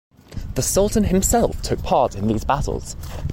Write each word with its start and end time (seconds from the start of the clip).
The 0.55 0.63
Sultan 0.63 1.03
himself 1.03 1.61
took 1.61 1.83
part 1.83 2.15
in 2.15 2.25
these 2.25 2.43
battles. 2.43 2.95